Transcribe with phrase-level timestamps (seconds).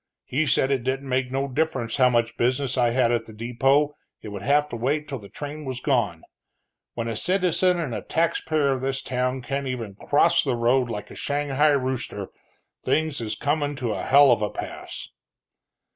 [0.25, 3.95] He said it didn't make no difference how much business I had at the depot,
[4.23, 6.23] it would have to wait till the train was gone.
[6.95, 11.11] When a citizen and a taxpayer of this town can't even cross the road like
[11.11, 12.29] a shanghai rooster,
[12.83, 15.07] things is comin' to a hell of a pass!"